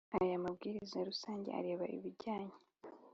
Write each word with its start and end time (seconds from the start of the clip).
Aya 0.17 0.43
mabwiriza 0.43 0.97
rusange 1.09 1.49
areba 1.59 1.85
ibijyanye 1.97 2.55